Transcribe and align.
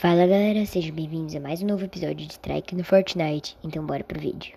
Fala 0.00 0.26
galera, 0.26 0.64
sejam 0.64 0.94
bem-vindos 0.94 1.36
a 1.36 1.40
mais 1.40 1.62
um 1.62 1.66
novo 1.66 1.84
episódio 1.84 2.26
de 2.26 2.32
Strike 2.32 2.74
no 2.74 2.82
Fortnite. 2.82 3.54
Então 3.62 3.84
bora 3.84 4.02
pro 4.02 4.18
vídeo. 4.18 4.56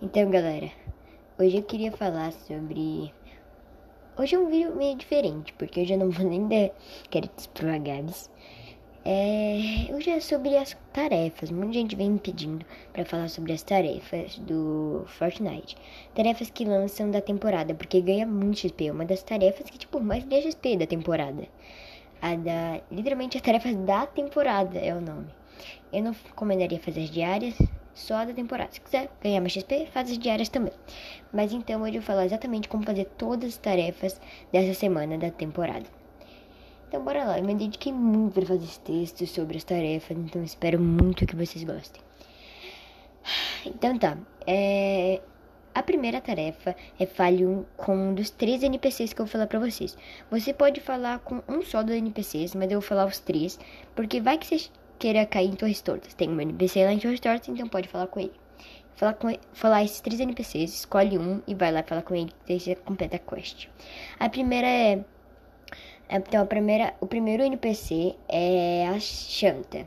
Então 0.00 0.30
galera, 0.30 0.70
hoje 1.38 1.58
eu 1.58 1.62
queria 1.62 1.92
falar 1.92 2.32
sobre 2.32 3.12
Hoje 4.18 4.34
é 4.34 4.38
um 4.40 4.50
vídeo 4.50 4.74
meio 4.74 4.96
diferente, 4.96 5.52
porque 5.52 5.86
eu 5.88 5.96
não 5.96 6.10
vou 6.10 6.28
nem 6.28 6.48
dar 6.48 6.74
créditos 7.08 7.46
pro 7.46 7.72
Agabs. 7.72 8.28
É, 9.04 9.94
hoje 9.94 10.10
é 10.10 10.18
sobre 10.18 10.56
as 10.56 10.76
tarefas. 10.92 11.52
Muita 11.52 11.74
gente 11.74 11.94
vem 11.94 12.10
me 12.10 12.18
pedindo 12.18 12.66
para 12.92 13.04
falar 13.04 13.28
sobre 13.28 13.52
as 13.52 13.62
tarefas 13.62 14.36
do 14.40 15.04
Fortnite. 15.06 15.76
Tarefas 16.16 16.50
que 16.50 16.64
lançam 16.64 17.12
da 17.12 17.20
temporada, 17.20 17.76
porque 17.76 18.00
ganha 18.00 18.26
muito 18.26 18.58
XP. 18.58 18.88
É 18.88 18.92
uma 18.92 19.04
das 19.04 19.22
tarefas 19.22 19.70
que, 19.70 19.78
tipo, 19.78 20.00
mais 20.00 20.24
ganha 20.24 20.42
XP 20.42 20.78
da 20.78 20.86
temporada. 20.88 21.46
A 22.20 22.34
da. 22.34 22.80
Literalmente 22.90 23.36
as 23.36 23.42
tarefas 23.44 23.76
da 23.76 24.04
temporada 24.04 24.80
é 24.80 24.92
o 24.92 25.00
nome. 25.00 25.28
Eu 25.92 26.02
não 26.02 26.10
recomendaria 26.10 26.80
fazer 26.80 27.04
as 27.04 27.10
diárias, 27.10 27.54
só 27.98 28.24
da 28.24 28.32
temporada. 28.32 28.70
Se 28.72 28.80
quiser 28.80 29.10
ganhar 29.20 29.40
mais 29.40 29.52
XP, 29.52 29.86
faz 29.92 30.10
as 30.10 30.18
diárias 30.18 30.48
também. 30.48 30.72
Mas 31.32 31.52
então 31.52 31.82
hoje 31.82 31.96
eu 31.96 32.00
vou 32.00 32.06
falar 32.06 32.24
exatamente 32.24 32.68
como 32.68 32.84
fazer 32.84 33.04
todas 33.16 33.50
as 33.50 33.58
tarefas 33.58 34.20
dessa 34.52 34.72
semana 34.72 35.18
da 35.18 35.30
temporada. 35.30 35.86
Então 36.88 37.04
bora 37.04 37.24
lá, 37.24 37.38
eu 37.38 37.44
me 37.44 37.54
dediquei 37.54 37.92
muito 37.92 38.34
para 38.34 38.46
fazer 38.46 38.64
esse 38.64 38.80
texto 38.80 39.26
sobre 39.26 39.58
as 39.58 39.64
tarefas, 39.64 40.16
então 40.16 40.42
espero 40.42 40.80
muito 40.80 41.26
que 41.26 41.36
vocês 41.36 41.62
gostem. 41.64 42.00
Então 43.66 43.98
tá, 43.98 44.16
é... 44.46 45.20
A 45.74 45.82
primeira 45.82 46.20
tarefa 46.20 46.74
é 46.98 47.06
fale 47.06 47.46
um, 47.46 47.64
com 47.76 47.94
um 47.94 48.14
dos 48.14 48.30
três 48.30 48.62
NPCs 48.64 49.12
que 49.12 49.20
eu 49.20 49.26
vou 49.26 49.32
falar 49.32 49.46
pra 49.46 49.60
vocês. 49.60 49.96
Você 50.28 50.52
pode 50.52 50.80
falar 50.80 51.20
com 51.20 51.40
um 51.46 51.62
só 51.62 51.84
dos 51.84 51.94
NPCs, 51.94 52.54
mas 52.54 52.70
eu 52.70 52.80
vou 52.80 52.88
falar 52.88 53.06
os 53.06 53.20
três, 53.20 53.60
porque 53.94 54.20
vai 54.20 54.38
que 54.38 54.46
vocês 54.46 54.72
queira 54.98 55.24
cair 55.26 55.48
em 55.48 55.54
Torres 55.54 55.80
Tortas. 55.80 56.14
Tem 56.14 56.28
um 56.28 56.40
NPC 56.40 56.84
lá 56.84 56.92
em 56.92 56.98
Torres 56.98 57.20
Tortas, 57.20 57.48
então 57.48 57.68
pode 57.68 57.88
falar 57.88 58.06
com 58.08 58.20
ele. 58.20 58.32
Falar, 58.96 59.14
com 59.14 59.28
falar 59.52 59.84
esses 59.84 60.00
três 60.00 60.18
NPCs, 60.18 60.74
escolhe 60.74 61.16
um 61.16 61.40
e 61.46 61.54
vai 61.54 61.70
lá 61.70 61.84
falar 61.84 62.02
com 62.02 62.16
ele, 62.16 62.32
que 62.44 62.58
você 62.58 62.74
completa 62.74 63.16
a 63.16 63.18
quest. 63.18 63.68
A 64.18 64.28
primeira 64.28 64.66
é... 64.66 65.04
Então, 66.10 66.42
a 66.42 66.46
primeira, 66.46 66.94
o 67.00 67.06
primeiro 67.06 67.42
NPC 67.42 68.16
é 68.28 68.88
a 68.88 68.98
Shanta. 68.98 69.86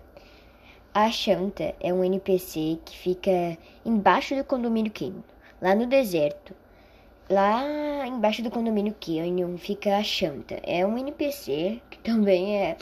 A 0.93 1.09
Shanta 1.09 1.75
é 1.79 1.93
um 1.93 2.03
NPC 2.03 2.79
que 2.85 2.97
fica 2.97 3.57
embaixo 3.85 4.35
do 4.35 4.43
condomínio 4.43 4.91
Canyon, 4.91 5.23
lá 5.61 5.75
no 5.75 5.87
deserto. 5.87 6.55
Lá 7.29 8.05
embaixo 8.07 8.41
do 8.43 8.51
condomínio 8.51 8.95
Canyon 8.99 9.57
fica 9.57 9.97
a 9.97 10.03
Shanta. 10.03 10.59
É 10.63 10.85
um 10.85 10.97
NPC 10.97 11.81
que 11.89 11.99
também 11.99 12.57
é 12.57 12.77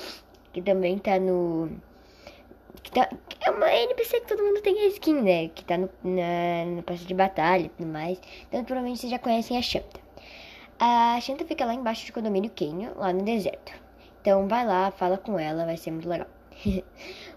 que 0.51 0.61
também 0.61 0.97
tá 0.97 1.19
no 1.19 1.69
é 3.41 3.51
uma 3.51 3.71
NPC 3.71 4.21
que 4.21 4.27
todo 4.27 4.43
mundo 4.43 4.61
tem 4.61 4.77
a 4.79 4.87
skin, 4.87 5.21
né? 5.21 5.47
Que 5.49 5.63
tá 5.63 5.77
no, 5.77 5.89
na, 6.03 6.65
no 6.65 6.83
passe 6.83 7.05
de 7.05 7.13
batalha 7.13 7.65
e 7.65 7.69
tudo 7.69 7.87
mais. 7.87 8.19
Então 8.47 8.63
provavelmente 8.63 8.99
vocês 8.99 9.11
já 9.11 9.19
conhecem 9.19 9.57
a 9.57 9.61
Shanta. 9.61 9.99
A 10.79 11.19
Shanta 11.21 11.45
fica 11.45 11.65
lá 11.65 11.73
embaixo 11.73 12.07
do 12.07 12.13
condomínio 12.13 12.51
Canyon, 12.55 12.91
lá 12.95 13.13
no 13.13 13.23
deserto. 13.23 13.71
Então 14.21 14.47
vai 14.47 14.65
lá, 14.65 14.91
fala 14.91 15.17
com 15.17 15.37
ela, 15.37 15.65
vai 15.65 15.77
ser 15.77 15.91
muito 15.91 16.09
legal. 16.09 16.27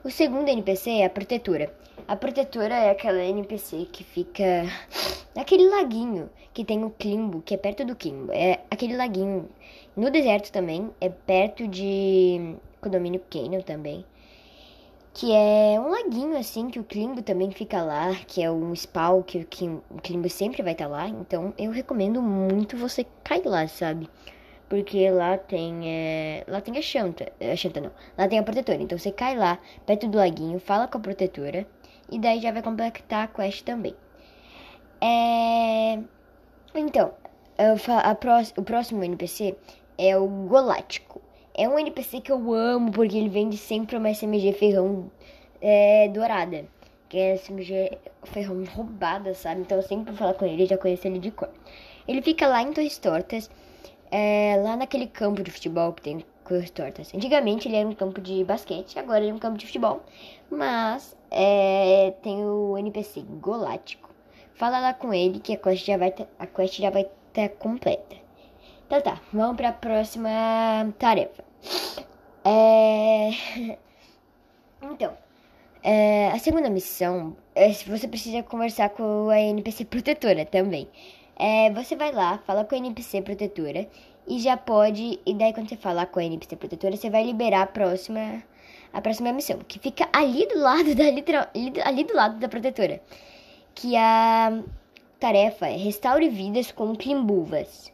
o 0.05 0.10
segundo 0.10 0.48
NPC 0.48 0.90
é 0.90 1.05
a 1.05 1.10
Protetora. 1.10 1.72
A 2.08 2.16
Protetora 2.16 2.74
é 2.74 2.90
aquela 2.90 3.22
NPC 3.22 3.86
que 3.92 4.02
fica 4.02 4.64
naquele 5.34 5.68
laguinho 5.68 6.30
que 6.52 6.64
tem 6.64 6.84
o 6.84 6.90
Klimbo, 6.90 7.42
que 7.42 7.55
é 7.55 7.56
perto 7.56 7.84
do 7.84 7.96
Kimbo. 7.96 8.33
É 8.33 8.61
aquele 8.70 8.96
laguinho 8.96 9.48
no 9.96 10.11
deserto 10.11 10.50
também, 10.50 10.90
é 11.00 11.08
perto 11.08 11.68
de 11.68 12.56
condomínio 12.80 13.23
Canyon 13.30 13.61
também 13.61 14.05
que 15.14 15.33
é 15.33 15.78
um 15.78 15.90
laguinho 15.90 16.36
assim 16.39 16.70
que 16.70 16.78
o 16.78 16.84
Klimbo 16.84 17.23
também 17.23 17.50
fica 17.50 17.83
lá, 17.83 18.14
que 18.27 18.42
é 18.42 18.50
um 18.50 18.74
spawn 18.74 19.23
que 19.23 19.39
o 19.90 20.00
Klimbo 20.00 20.28
sempre 20.28 20.62
vai 20.62 20.73
estar 20.73 20.86
tá 20.86 20.90
lá. 20.90 21.08
Então 21.08 21.52
eu 21.58 21.70
recomendo 21.70 22.23
muito 22.23 22.77
você 22.77 23.06
cair 23.23 23.46
lá, 23.46 23.67
sabe? 23.68 24.08
Porque 24.68 25.11
lá 25.11 25.36
tem 25.36 25.89
é, 25.89 26.45
lá 26.48 26.61
tem 26.61 26.78
a 26.78 26.83
Chanta, 26.83 27.30
a 27.40 27.56
Chanta 27.56 27.80
não, 27.80 27.90
lá 28.17 28.27
tem 28.28 28.39
a 28.39 28.42
protetora. 28.42 28.83
Então 28.83 28.98
você 28.98 29.12
cai 29.12 29.36
lá 29.36 29.58
perto 29.86 30.08
do 30.08 30.18
laguinho, 30.18 30.58
fala 30.58 30.89
com 30.89 30.98
a 30.98 31.00
protetora 31.00 31.67
e 32.11 32.18
daí 32.18 32.40
já 32.40 32.52
vai 32.52 32.62
completar 32.62 33.24
a 33.24 33.29
quest 33.29 33.64
também. 33.64 33.94
É... 35.00 35.98
Então, 36.74 37.12
a, 37.58 38.17
o 38.56 38.62
próximo 38.62 39.05
NPC 39.05 39.56
é 39.98 40.17
o 40.17 40.27
Golático. 40.27 41.20
É 41.55 41.68
um 41.68 41.79
NPC 41.79 42.20
que 42.20 42.33
eu 42.33 42.52
amo 42.52 42.90
porque 42.90 43.17
ele 43.17 43.29
vende 43.29 43.57
sempre 43.57 43.96
uma 43.96 44.11
SMG 44.11 44.52
ferrão 44.52 45.11
é, 45.61 46.08
dourada. 46.08 46.64
Que 47.08 47.18
é 47.18 47.36
SMG 47.36 47.98
ferrão 48.24 48.64
roubada, 48.64 49.35
sabe? 49.35 49.61
Então 49.61 49.77
eu 49.77 49.83
sempre 49.83 50.11
vou 50.11 50.17
falar 50.18 50.35
com 50.35 50.46
ele, 50.46 50.64
já 50.67 50.79
conheço 50.79 51.07
ele 51.07 51.18
de 51.18 51.30
cor. 51.30 51.51
Ele 52.08 52.23
fica 52.23 52.46
lá 52.46 52.62
em 52.62 52.73
Torres 52.73 52.98
Tortas, 52.98 53.51
é, 54.11 54.57
lá 54.62 54.77
naquele 54.77 55.07
campo 55.07 55.42
de 55.42 55.51
futebol 55.51 55.92
que 55.92 56.02
tem 56.02 56.24
Torres 56.52 56.70
Tortas. 56.70 57.14
Antigamente 57.14 57.68
ele 57.68 57.77
era 57.77 57.89
um 57.89 57.95
campo 57.95 58.20
de 58.20 58.45
basquete, 58.45 58.98
agora 58.98 59.20
ele 59.20 59.30
é 59.30 59.35
um 59.35 59.39
campo 59.39 59.58
de 59.58 59.67
futebol. 59.67 60.02
Mas 60.51 61.17
é, 61.30 62.14
tem 62.23 62.45
o 62.45 62.77
NPC 62.77 63.23
Golático. 63.41 64.11
Fala 64.55 64.80
lá 64.80 64.95
com 64.95 65.12
ele 65.14 65.41
que 65.41 65.55
a 65.55 65.57
quest 65.57 65.86
já 65.86 65.96
vai 65.96 66.11
tá, 66.11 66.27
a 66.39 66.46
quest 66.46 66.79
já 66.79 66.91
vai 66.91 67.02
estar 67.02 67.48
tá 67.48 67.48
completa. 67.48 68.21
Então 68.92 69.14
tá, 69.14 69.23
vamos 69.33 69.57
para 69.57 69.70
a 69.70 69.73
próxima 69.73 70.29
tarefa. 70.98 71.42
É... 72.45 73.30
Então, 74.83 75.17
é... 75.83 76.29
a 76.30 76.39
segunda 76.39 76.69
missão 76.69 77.35
é 77.55 77.73
se 77.73 77.89
você 77.89 78.07
precisa 78.07 78.42
conversar 78.42 78.91
com 78.91 79.30
a 79.30 79.41
NPC 79.41 79.86
protetora 79.86 80.45
também. 80.45 80.86
É, 81.39 81.70
você 81.70 81.97
vai 81.97 82.13
lá, 82.13 82.36
fala 82.47 82.67
com 82.67 82.75
a 82.75 82.79
NPC 82.79 83.23
protetora 83.23 83.89
e 84.29 84.39
já 84.41 84.58
pode. 84.58 85.19
E 85.24 85.33
daí 85.33 85.55
quando 85.55 85.70
você 85.70 85.77
falar 85.77 86.05
com 86.05 86.20
a 86.20 86.24
NPC 86.24 86.57
protetora, 86.57 86.95
você 86.95 87.09
vai 87.09 87.24
liberar 87.24 87.63
a 87.63 87.67
próxima 87.67 88.42
a 88.92 89.01
próxima 89.01 89.33
missão, 89.33 89.59
que 89.67 89.79
fica 89.79 90.07
ali 90.13 90.47
do 90.48 90.59
lado 90.59 90.95
da 90.95 91.11
literal, 91.11 91.47
ali 91.83 92.05
do 92.05 92.14
lado 92.14 92.39
da 92.39 92.47
protetora, 92.47 93.01
que 93.74 93.97
a 93.97 94.63
tarefa 95.19 95.67
é 95.67 95.77
restaure 95.79 96.29
vidas 96.29 96.70
com 96.70 96.95
climbuvas. 96.95 97.91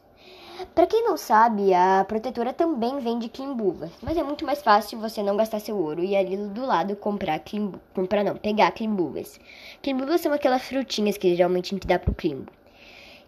Para 0.74 0.86
quem 0.88 1.04
não 1.04 1.16
sabe, 1.16 1.72
a 1.72 2.04
protetora 2.08 2.52
também 2.52 2.98
vende 2.98 3.28
Klimbuvas, 3.28 3.92
mas 4.02 4.16
é 4.16 4.24
muito 4.24 4.44
mais 4.44 4.60
fácil 4.60 4.98
você 4.98 5.22
não 5.22 5.36
gastar 5.36 5.60
seu 5.60 5.76
ouro 5.76 6.02
e 6.02 6.16
ali 6.16 6.36
do 6.36 6.66
lado 6.66 6.96
comprar 6.96 7.38
Klimbu, 7.38 7.80
comprar 7.94 8.24
não, 8.24 8.34
pegar 8.36 8.72
Klimbuvas. 8.72 9.38
Klimbuvas 9.82 10.20
são 10.20 10.32
aquelas 10.32 10.62
frutinhas 10.62 11.16
que 11.16 11.36
geralmente 11.36 11.72
a 11.72 11.76
gente 11.76 11.86
dá 11.86 11.96
pro 11.96 12.12
Klimbo. 12.12 12.50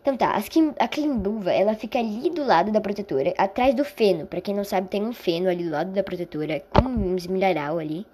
Então 0.03 0.17
tá, 0.17 0.37
a 0.79 0.89
Klimbuva, 0.89 1.53
ela 1.53 1.75
fica 1.75 2.01
ali 2.01 2.31
do 2.31 2.45
lado 2.45 2.73
da 2.73 2.81
protetora, 2.81 3.33
atrás 3.39 3.75
do 3.77 3.85
feno. 3.85 4.27
Para 4.27 4.41
quem 4.41 4.55
não 4.55 4.65
sabe, 4.65 4.89
tem 4.89 5.05
um 5.05 5.13
feno 5.13 5.49
ali 5.49 5.63
do 5.63 5.71
lado 5.71 5.93
da 5.93 6.03
protetora, 6.03 6.65
com 6.73 6.89
uns 6.89 7.29
milharal 7.29 7.79
ali. 7.79 8.07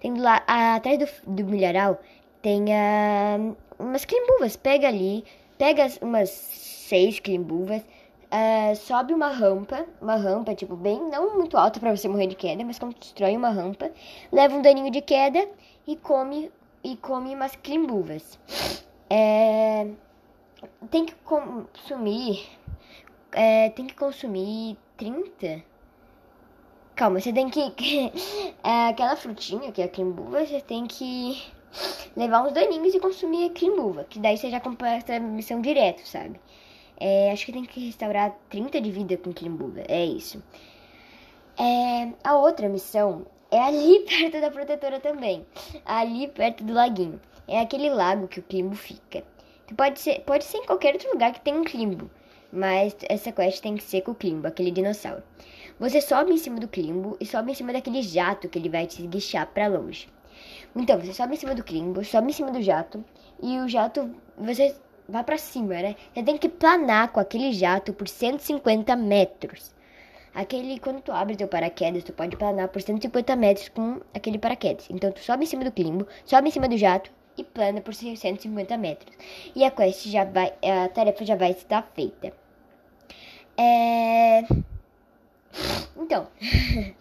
Tem 0.00 0.12
do 0.12 0.22
lado, 0.22 0.42
atrás 0.48 0.98
do, 0.98 1.06
do 1.26 1.44
milharal 1.44 2.00
tem 2.42 2.64
uh, 2.64 3.56
umas 3.78 4.04
Klimbuvas. 4.04 4.56
Pega 4.56 4.88
ali, 4.88 5.24
pega 5.56 5.86
umas 6.00 6.30
seis 6.30 7.20
Klimbuvas 7.20 7.82
Uh, 8.26 8.74
sobe 8.74 9.14
uma 9.14 9.28
rampa, 9.28 9.86
uma 10.00 10.16
rampa, 10.16 10.54
tipo, 10.54 10.74
bem, 10.74 11.00
não 11.08 11.36
muito 11.36 11.56
alta 11.56 11.78
para 11.78 11.96
você 11.96 12.08
morrer 12.08 12.26
de 12.26 12.34
queda, 12.34 12.64
mas 12.64 12.78
constrói 12.78 13.36
uma 13.36 13.50
rampa, 13.50 13.90
leva 14.32 14.56
um 14.56 14.62
daninho 14.62 14.90
de 14.90 15.00
queda 15.00 15.48
e 15.86 15.96
come, 15.96 16.50
e 16.82 16.96
come 16.96 17.34
umas 17.34 17.54
climbuvas. 17.54 18.36
É, 19.08 19.86
tem 20.90 21.04
que 21.04 21.14
consumir, 21.24 22.48
é, 23.30 23.70
tem 23.70 23.86
que 23.86 23.94
consumir 23.94 24.76
30? 24.96 25.62
Calma, 26.96 27.20
você 27.20 27.32
tem 27.32 27.48
que, 27.48 27.60
é, 28.64 28.88
aquela 28.88 29.14
frutinha 29.14 29.70
que 29.70 29.80
é 29.80 29.84
a 29.84 29.88
climbuva, 29.88 30.44
você 30.44 30.60
tem 30.60 30.86
que 30.86 31.40
levar 32.16 32.42
uns 32.42 32.52
daninhos 32.52 32.94
e 32.94 32.98
consumir 32.98 33.50
a 33.50 33.50
climbuva, 33.50 34.04
que 34.04 34.18
daí 34.18 34.36
você 34.36 34.50
já 34.50 34.58
completa 34.58 35.14
a 35.14 35.20
missão 35.20 35.60
direto, 35.60 36.06
sabe? 36.08 36.40
É, 36.98 37.30
acho 37.30 37.46
que 37.46 37.52
tem 37.52 37.64
que 37.64 37.86
restaurar 37.86 38.36
30 38.48 38.80
de 38.80 38.90
vida 38.90 39.16
com 39.16 39.32
Klimbuga. 39.32 39.84
É 39.88 40.04
isso. 40.04 40.42
É, 41.58 42.12
a 42.24 42.36
outra 42.36 42.68
missão 42.68 43.26
é 43.50 43.58
ali 43.58 44.00
perto 44.08 44.40
da 44.40 44.50
protetora 44.50 45.00
também. 45.00 45.46
Ali 45.84 46.28
perto 46.28 46.64
do 46.64 46.72
laguinho. 46.72 47.20
É 47.48 47.60
aquele 47.60 47.90
lago 47.90 48.28
que 48.28 48.40
o 48.40 48.42
Klimbo 48.42 48.74
fica. 48.74 49.22
Pode 49.76 50.00
ser, 50.00 50.20
pode 50.20 50.44
ser 50.44 50.58
em 50.58 50.66
qualquer 50.66 50.94
outro 50.94 51.10
lugar 51.10 51.32
que 51.32 51.40
tenha 51.40 51.58
um 51.58 51.64
Klimbo. 51.64 52.10
Mas 52.52 52.96
essa 53.08 53.32
quest 53.32 53.60
tem 53.60 53.76
que 53.76 53.82
ser 53.82 54.02
com 54.02 54.12
o 54.12 54.14
Klimbo, 54.14 54.46
aquele 54.46 54.70
dinossauro. 54.70 55.22
Você 55.78 56.00
sobe 56.00 56.32
em 56.32 56.38
cima 56.38 56.58
do 56.58 56.68
Climbo 56.68 57.16
e 57.20 57.26
sobe 57.26 57.50
em 57.50 57.54
cima 57.54 57.72
daquele 57.72 58.00
jato 58.00 58.48
que 58.48 58.58
ele 58.58 58.68
vai 58.68 58.86
te 58.86 59.02
esguichar 59.02 59.46
pra 59.48 59.66
longe. 59.66 60.08
Então, 60.74 60.98
você 61.00 61.12
sobe 61.12 61.34
em 61.34 61.36
cima 61.36 61.54
do 61.54 61.64
Climbo, 61.64 62.04
sobe 62.04 62.30
em 62.30 62.32
cima 62.32 62.50
do 62.50 62.62
jato 62.62 63.04
e 63.42 63.58
o 63.58 63.68
jato, 63.68 64.10
você 64.38 64.74
vai 65.08 65.24
para 65.24 65.38
cima, 65.38 65.74
né? 65.74 65.96
Você 66.14 66.22
tem 66.22 66.36
que 66.38 66.48
planar 66.48 67.12
com 67.12 67.20
aquele 67.20 67.52
jato 67.52 67.92
por 67.92 68.08
150 68.08 68.94
metros. 68.96 69.74
Aquele, 70.34 70.78
quando 70.78 71.00
tu 71.00 71.12
abre 71.12 71.34
teu 71.36 71.48
paraquedas, 71.48 72.04
tu 72.04 72.12
pode 72.12 72.36
planar 72.36 72.68
por 72.68 72.82
150 72.82 73.36
metros 73.36 73.68
com 73.70 74.00
aquele 74.12 74.38
paraquedas. 74.38 74.86
Então, 74.90 75.10
tu 75.10 75.20
sobe 75.20 75.44
em 75.44 75.46
cima 75.46 75.64
do 75.64 75.72
Climbo, 75.72 76.06
sobe 76.24 76.48
em 76.48 76.50
cima 76.50 76.68
do 76.68 76.76
jato 76.76 77.10
e 77.38 77.44
plana 77.44 77.80
por 77.80 77.94
150 77.94 78.76
metros. 78.76 79.16
E 79.54 79.64
a 79.64 79.70
quest 79.70 80.06
já 80.08 80.24
vai, 80.24 80.52
a 80.62 80.88
tarefa 80.88 81.24
já 81.24 81.36
vai 81.36 81.52
estar 81.52 81.82
feita. 81.94 82.32
É... 83.56 84.42
Então, 85.96 86.28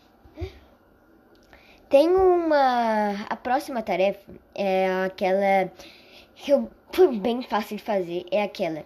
tem 1.90 2.10
uma. 2.10 3.25
A 3.30 3.36
próxima 3.36 3.81
tarefa 3.81 4.31
é 4.54 5.04
aquela 5.06 5.69
que 5.75 6.05
eu, 6.48 6.70
foi 6.92 7.18
bem 7.18 7.42
fácil 7.42 7.78
de 7.78 7.84
fazer. 7.84 8.26
É 8.32 8.44
aquela. 8.44 8.86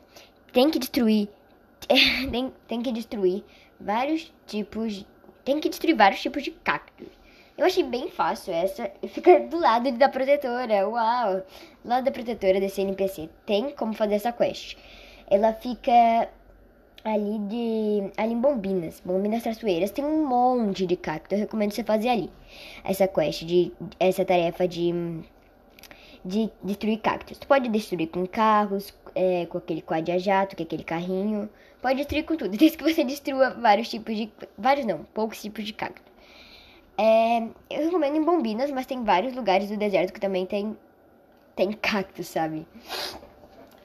Tem 0.52 0.70
que 0.70 0.80
destruir. 0.80 1.30
tem, 2.32 2.54
tem 2.68 2.82
que 2.82 2.92
destruir 2.92 3.44
vários 3.80 4.34
tipos. 4.46 5.06
Tem 5.44 5.60
que 5.60 5.70
destruir 5.70 5.96
vários 5.96 6.22
tipos 6.22 6.44
de 6.44 6.52
cactos. 6.52 7.08
Eu 7.58 7.66
achei 7.66 7.84
bem 7.84 8.10
fácil 8.10 8.54
essa. 8.54 8.92
Fica 9.08 9.40
do 9.42 9.60
lado 9.60 9.92
da 9.94 10.10
protetora. 10.10 10.88
Uau! 10.88 11.42
Do 11.84 11.90
lado 11.90 12.06
da 12.06 12.12
protetora 12.12 12.60
desse 12.60 12.82
NPC. 12.82 13.30
Tem 13.46 13.72
como 13.72 13.94
fazer 13.94 14.16
essa 14.16 14.32
quest. 14.32 14.78
Ela 15.30 15.54
fica 15.54 16.30
ali 17.04 17.40
de 17.40 18.12
ali 18.18 18.34
em 18.34 18.40
Bombinas, 18.40 19.02
Bombinas 19.04 19.44
Traçoeiras, 19.44 19.92
tem 19.92 20.04
um 20.04 20.28
monte 20.28 20.86
de 20.86 20.96
cacto. 20.96 21.34
Eu 21.36 21.40
recomendo 21.40 21.72
você 21.72 21.84
fazer 21.84 22.10
ali. 22.10 22.30
Essa 22.84 23.08
quest 23.08 23.44
de 23.44 23.72
essa 24.00 24.26
tarefa 24.26 24.68
de 24.68 25.24
de 26.24 26.50
destruir 26.64 27.00
cactos. 27.00 27.38
Tu 27.38 27.48
pode 27.48 27.70
destruir 27.70 28.08
com 28.08 28.26
carros, 28.26 28.94
é, 29.16 29.46
com 29.46 29.58
aquele 29.58 29.82
quad 29.82 30.12
a 30.12 30.18
jato, 30.18 30.56
que 30.56 30.64
é 30.64 30.66
aquele 30.66 30.84
carrinho. 30.84 31.50
Pode 31.82 31.96
destruir 31.96 32.26
com 32.26 32.36
tudo, 32.36 32.52
desde 32.58 32.78
que 32.78 32.84
você 32.84 33.04
destrua 33.04 33.52
vários 33.52 33.90
tipos 33.90 34.16
de 34.16 34.32
vários 34.58 34.86
não, 34.86 35.04
poucos 35.14 35.42
tipos 35.42 35.66
de 35.66 35.74
cacto. 35.74 36.10
É, 36.98 37.44
eu 37.70 37.86
recomendo 37.86 38.18
em 38.18 38.24
Bombinas, 38.24 38.70
mas 38.72 38.86
tem 38.86 39.04
vários 39.04 39.34
lugares 39.34 39.70
do 39.70 39.78
deserto 39.78 40.12
que 40.12 40.20
também 40.20 40.46
tem 40.46 40.78
tem 41.56 41.72
cactos, 41.74 42.28
sabe? 42.28 42.66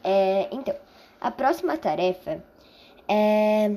É, 0.03 0.49
então, 0.53 0.75
a 1.21 1.31
próxima 1.31 1.77
tarefa 1.77 2.45
é, 3.09 3.77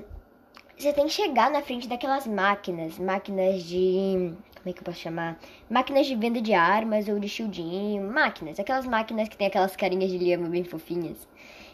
você 0.77 0.93
tem 0.93 1.05
que 1.05 1.13
chegar 1.13 1.49
na 1.49 1.61
frente 1.61 1.87
daquelas 1.87 2.27
máquinas, 2.27 2.99
máquinas 2.99 3.63
de. 3.63 4.33
Como 4.67 4.71
é 4.71 4.73
que 4.73 4.81
eu 4.81 4.85
posso 4.85 4.99
chamar? 4.99 5.39
Máquinas 5.69 6.05
de 6.07 6.13
venda 6.13 6.41
de 6.41 6.53
armas 6.53 7.07
ou 7.07 7.17
de 7.17 7.29
shieldinho. 7.29 8.11
Máquinas, 8.11 8.59
aquelas 8.59 8.85
máquinas 8.85 9.29
que 9.29 9.37
tem 9.37 9.47
aquelas 9.47 9.77
carinhas 9.77 10.11
de 10.11 10.17
lhama 10.17 10.49
bem 10.49 10.65
fofinhas. 10.65 11.25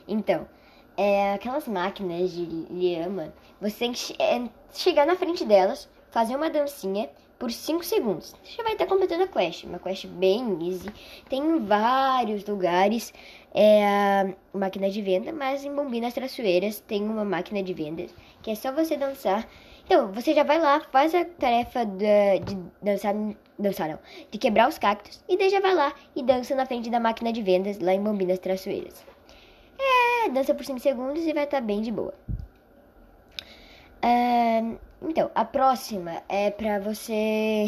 Então, 0.08 0.48
é, 0.96 1.34
aquelas 1.34 1.68
máquinas 1.68 2.32
de 2.32 2.46
lhama, 2.70 3.34
você 3.60 3.80
tem 3.80 3.94
que 3.94 4.14
é, 4.22 4.48
chegar 4.72 5.08
na 5.08 5.16
frente 5.16 5.44
delas, 5.44 5.90
fazer 6.12 6.36
uma 6.36 6.52
dancinha 6.52 7.10
por 7.40 7.52
5 7.52 7.84
segundos. 7.84 8.36
Você 8.44 8.62
vai 8.62 8.74
estar 8.74 8.86
completando 8.86 9.24
a 9.24 9.28
quest. 9.28 9.64
Uma 9.64 9.80
quest 9.80 10.06
bem 10.06 10.56
easy. 10.68 10.94
Tem 11.28 11.66
vários 11.66 12.46
lugares 12.46 13.12
é 13.56 14.36
máquina 14.54 14.90
de 14.90 15.02
venda, 15.02 15.34
mas 15.34 15.66
em 15.66 15.74
Bombinas 15.74 16.14
Traçoeiras 16.14 16.80
tem 16.80 17.04
uma 17.04 17.26
máquina 17.26 17.64
de 17.64 17.74
vendas 17.74 18.14
que 18.44 18.52
é 18.52 18.56
só 18.56 18.72
você 18.72 18.96
dançar. 18.98 19.50
Então, 19.86 20.12
você 20.12 20.34
já 20.34 20.44
vai 20.44 20.60
lá, 20.60 20.80
faz 20.92 21.14
a 21.14 21.26
tarefa 21.26 21.86
de, 21.86 22.40
de 22.46 22.58
dançar, 22.82 23.14
dançar 23.60 23.90
não, 23.90 24.00
de 24.32 24.38
quebrar 24.38 24.70
os 24.70 24.78
cactos 24.78 25.24
e 25.28 25.38
daí 25.38 25.50
já 25.50 25.60
vai 25.60 25.76
lá 25.76 25.94
e 26.16 26.24
dança 26.24 26.56
na 26.56 26.66
frente 26.66 26.90
da 26.90 27.00
máquina 27.00 27.34
de 27.34 27.42
vendas 27.42 27.80
lá 27.80 27.94
em 27.94 28.02
Bombinas 28.02 28.40
Traçoeiras. 28.40 29.06
É, 29.78 30.30
dança 30.30 30.54
por 30.54 30.66
5 30.66 30.80
segundos 30.80 31.24
e 31.26 31.34
vai 31.34 31.44
estar 31.44 31.58
tá 31.58 31.62
bem 31.62 31.82
de 31.82 31.92
boa. 31.92 32.14
Uh, 34.04 34.78
então, 35.02 35.30
a 35.36 35.46
próxima 35.46 36.24
é 36.30 36.50
pra 36.50 36.80
você 36.80 37.66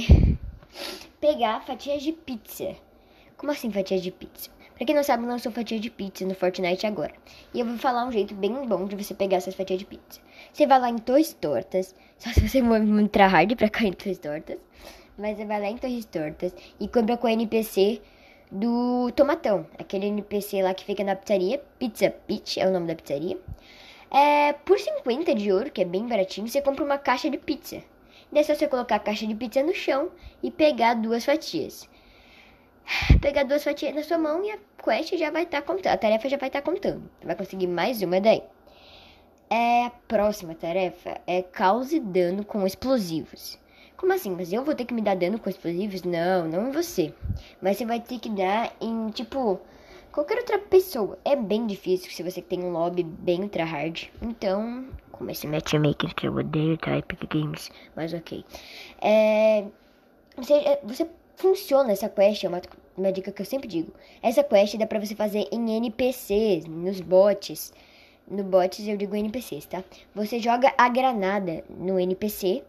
pegar 1.19 1.61
fatias 1.65 2.01
de 2.01 2.13
pizza. 2.13 2.75
Como 3.37 3.51
assim 3.51 3.71
fatias 3.71 4.01
de 4.01 4.11
pizza? 4.11 4.49
Pra 4.75 4.85
quem 4.85 4.93
não 4.93 5.03
sabe, 5.03 5.25
lançou 5.25 5.53
fatia 5.53 5.79
de 5.79 5.89
pizza 5.89 6.25
no 6.25 6.35
Fortnite 6.35 6.85
agora. 6.85 7.13
E 7.53 7.61
eu 7.61 7.65
vou 7.65 7.77
falar 7.77 8.05
um 8.05 8.11
jeito 8.11 8.35
bem 8.35 8.51
bom 8.67 8.85
de 8.85 8.97
você 8.97 9.13
pegar 9.13 9.37
essas 9.37 9.55
fatias 9.55 9.79
de 9.79 9.85
pizza. 9.85 10.19
Você 10.51 10.67
vai 10.67 10.77
lá 10.79 10.89
em 10.89 10.97
Torres 10.97 11.31
Tortas. 11.31 11.95
Só 12.19 12.29
se 12.31 12.45
você 12.45 12.59
entrar 12.59 13.27
hard 13.27 13.55
pra 13.55 13.69
cair 13.69 13.87
em 13.87 13.93
Torres 13.93 14.17
Tortas. 14.17 14.57
Mas 15.17 15.37
você 15.37 15.45
vai 15.45 15.61
lá 15.61 15.67
em 15.67 15.77
Torres 15.77 16.03
Tortas 16.03 16.53
e 16.77 16.89
compra 16.89 17.15
com 17.15 17.25
o 17.25 17.29
NPC 17.29 18.01
do 18.51 19.09
Tomatão. 19.15 19.65
Aquele 19.79 20.07
NPC 20.07 20.61
lá 20.61 20.73
que 20.73 20.83
fica 20.83 21.05
na 21.05 21.15
pizzaria. 21.15 21.61
Pizza 21.79 22.09
Pitch 22.09 22.57
é 22.57 22.67
o 22.67 22.71
nome 22.71 22.87
da 22.87 22.95
pizzaria. 22.95 23.39
É, 24.11 24.51
por 24.51 24.77
50 24.77 25.33
de 25.35 25.53
ouro, 25.53 25.71
que 25.71 25.81
é 25.81 25.85
bem 25.85 26.05
baratinho, 26.05 26.49
você 26.49 26.61
compra 26.61 26.83
uma 26.83 26.97
caixa 26.97 27.29
de 27.29 27.37
pizza. 27.37 27.81
Daí 28.29 28.41
é 28.41 28.43
só 28.43 28.53
você 28.53 28.67
colocar 28.67 28.97
a 28.97 28.99
caixa 28.99 29.25
de 29.25 29.35
pizza 29.35 29.63
no 29.63 29.73
chão 29.73 30.11
e 30.43 30.51
pegar 30.51 30.95
duas 30.95 31.23
fatias 31.23 31.87
pegar 33.25 33.41
duas 33.41 33.63
fatias 33.63 33.95
na 33.95 34.03
sua 34.03 34.19
mão 34.19 34.45
e 34.45 34.51
a 34.51 34.59
quest 34.83 35.17
já 35.17 35.31
vai 35.31 35.45
estar 35.45 35.63
tá 35.63 35.65
contando. 35.65 35.93
A 35.93 35.97
tarefa 35.97 36.29
já 36.29 36.37
vai 36.37 36.47
estar 36.47 36.61
tá 36.61 36.71
contando. 36.71 37.09
vai 37.23 37.35
conseguir 37.35 37.65
mais 37.65 37.99
uma 38.03 38.21
daí. 38.21 38.43
É, 39.49 39.85
a 39.85 39.89
próxima 39.89 40.53
tarefa 40.53 41.19
é 41.25 41.41
cause 41.41 41.99
dano 41.99 42.45
com 42.45 42.67
explosivos. 42.67 43.57
Como 43.97 44.13
assim? 44.13 44.29
Mas 44.29 44.53
eu 44.53 44.63
vou 44.63 44.75
ter 44.75 44.85
que 44.85 44.93
me 44.93 45.01
dar 45.01 45.15
dano 45.15 45.39
com 45.39 45.49
explosivos? 45.49 46.03
Não, 46.03 46.47
não 46.47 46.67
em 46.67 46.71
você. 46.71 47.15
Mas 47.59 47.77
você 47.77 47.85
vai 47.87 47.99
ter 47.99 48.19
que 48.19 48.29
dar 48.29 48.71
em, 48.79 49.09
tipo, 49.09 49.59
qualquer 50.11 50.37
outra 50.37 50.59
pessoa. 50.59 51.17
É 51.25 51.35
bem 51.35 51.65
difícil 51.65 52.11
se 52.11 52.21
você 52.21 52.43
tem 52.43 52.63
um 52.63 52.73
lobby 52.73 53.01
bem 53.01 53.47
tryhard. 53.47 54.13
Então, 54.21 54.85
como 55.11 55.31
esse 55.31 55.47
matchmaking 55.47 56.09
que 56.09 56.27
eu 56.27 56.35
odeio, 56.35 56.77
tá? 56.77 56.95
Epic 56.95 57.27
Games. 57.27 57.71
Mas 57.95 58.13
ok. 58.13 58.45
É, 59.01 59.65
você, 60.37 60.79
você 60.83 61.09
funciona 61.37 61.91
essa 61.91 62.07
quest, 62.07 62.43
é 62.43 62.47
uma, 62.47 62.61
uma 62.97 63.11
dica 63.11 63.31
que 63.31 63.41
eu 63.41 63.45
sempre 63.45 63.67
digo. 63.67 63.91
Essa 64.21 64.43
quest 64.43 64.77
dá 64.77 64.87
pra 64.87 64.99
você 64.99 65.15
fazer 65.15 65.47
em 65.51 65.75
NPCs, 65.77 66.65
nos 66.65 67.01
bots. 67.01 67.73
No 68.27 68.43
bots 68.43 68.87
eu 68.87 68.97
digo 68.97 69.15
NPCs, 69.15 69.65
tá? 69.65 69.83
Você 70.13 70.39
joga 70.39 70.73
a 70.77 70.89
granada 70.89 71.63
no 71.69 71.99
NPC 71.99 72.63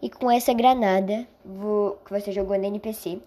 e 0.00 0.08
com 0.08 0.30
essa 0.30 0.52
granada 0.52 1.26
que 2.04 2.10
você 2.10 2.32
jogou 2.32 2.58
no 2.58 2.64
NPC, 2.64 3.20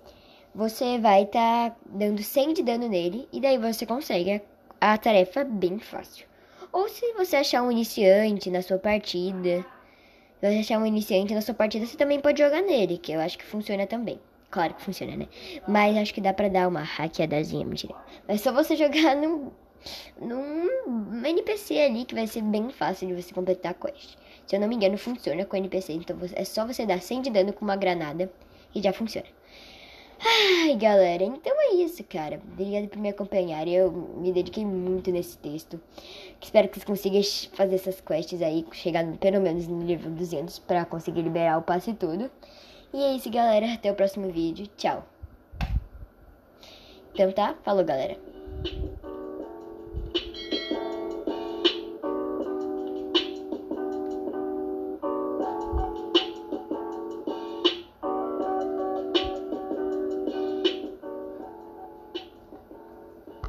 você 0.53 0.97
vai 0.97 1.25
tá 1.25 1.75
dando 1.85 2.23
100 2.23 2.53
de 2.53 2.63
dano 2.63 2.87
nele 2.87 3.27
e 3.31 3.39
daí 3.39 3.57
você 3.57 3.85
consegue 3.85 4.41
a, 4.81 4.93
a 4.93 4.97
tarefa 4.97 5.43
bem 5.43 5.77
fácil. 5.77 6.25
Ou 6.71 6.89
se 6.89 7.13
você 7.13 7.37
achar 7.37 7.61
um 7.61 7.71
iniciante 7.71 8.49
na 8.49 8.61
sua 8.61 8.77
partida, 8.77 9.65
se 10.39 10.47
você 10.47 10.59
achar 10.59 10.79
um 10.79 10.85
iniciante 10.85 11.33
na 11.33 11.41
sua 11.41 11.53
partida, 11.53 11.85
você 11.85 11.95
também 11.95 12.19
pode 12.19 12.41
jogar 12.41 12.61
nele, 12.61 12.97
que 12.97 13.11
eu 13.11 13.19
acho 13.19 13.37
que 13.37 13.45
funciona 13.45 13.85
também. 13.85 14.19
Claro 14.55 14.73
que 14.73 14.83
funciona, 14.83 15.17
né? 15.17 15.27
Mas 15.67 15.97
acho 15.97 16.13
que 16.13 16.21
dá 16.21 16.33
pra 16.33 16.47
dar 16.47 16.69
uma 16.69 16.81
hackeadazinha, 16.81 17.65
mentira. 17.65 17.93
Mas 18.25 18.39
só 18.39 18.53
você 18.53 18.73
jogar 18.79 19.13
num, 19.13 19.51
num 20.17 21.25
NPC 21.25 21.77
ali 21.77 22.05
que 22.05 22.15
vai 22.15 22.25
ser 22.25 22.41
bem 22.41 22.69
fácil 22.69 23.09
de 23.09 23.21
você 23.21 23.33
completar 23.33 23.73
a 23.73 23.75
quest. 23.75 24.15
Se 24.47 24.55
eu 24.55 24.61
não 24.61 24.69
me 24.69 24.75
engano, 24.77 24.97
funciona 24.97 25.43
com 25.43 25.57
NPC. 25.57 25.91
Então 25.91 26.17
é 26.33 26.45
só 26.45 26.65
você 26.65 26.85
dar 26.85 27.01
100 27.01 27.23
de 27.23 27.29
dano 27.31 27.51
com 27.51 27.65
uma 27.65 27.75
granada 27.75 28.31
e 28.73 28.81
já 28.81 28.93
funciona. 28.93 29.27
Ai, 30.21 30.73
galera, 30.77 31.25
então 31.25 31.53
é 31.59 31.73
isso, 31.73 32.01
cara. 32.05 32.41
Obrigado 32.53 32.87
por 32.87 32.99
me 32.99 33.09
acompanhar. 33.09 33.67
Eu 33.67 33.91
me 33.91 34.31
dediquei 34.31 34.65
muito 34.65 35.11
nesse 35.11 35.37
texto. 35.37 35.81
Espero 36.41 36.69
que 36.69 36.75
vocês 36.75 36.85
consigam 36.85 37.21
fazer 37.51 37.75
essas 37.75 37.99
quests 37.99 38.41
aí, 38.41 38.65
chegar 38.71 39.05
pelo 39.17 39.41
menos 39.41 39.67
no 39.67 39.83
nível 39.83 40.09
200 40.11 40.59
para 40.59 40.85
conseguir 40.85 41.23
liberar 41.23 41.57
o 41.57 41.61
passe 41.61 41.93
tudo. 41.93 42.31
E 42.93 43.03
é 43.03 43.13
isso, 43.13 43.29
galera. 43.29 43.73
Até 43.73 43.91
o 43.91 43.95
próximo 43.95 44.31
vídeo. 44.31 44.67
Tchau. 44.77 45.05
Então 47.13 47.31
tá? 47.31 47.55
Falou, 47.63 47.83
galera. 47.83 48.17